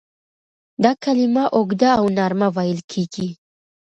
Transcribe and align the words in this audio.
دا 0.83 0.91
کلمه 1.03 1.43
اوږده 1.57 1.89
او 1.99 2.05
نرمه 2.17 2.47
ویل 2.55 2.79
کیږي. 2.91 3.29